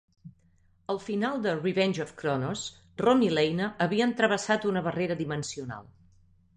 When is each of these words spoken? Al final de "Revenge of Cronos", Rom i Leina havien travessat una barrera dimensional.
Al 0.93 0.99
final 1.07 1.37
de 1.43 1.53
"Revenge 1.59 2.03
of 2.07 2.15
Cronos", 2.23 2.65
Rom 3.05 3.23
i 3.29 3.31
Leina 3.37 3.71
havien 3.87 4.19
travessat 4.23 4.69
una 4.75 4.87
barrera 4.91 5.23
dimensional. 5.25 5.91